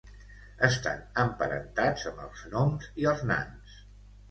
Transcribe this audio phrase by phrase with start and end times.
[0.67, 3.79] Estan emparentats amb els gnoms i els nans.